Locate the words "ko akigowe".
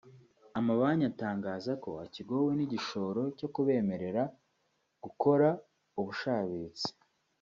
1.83-2.51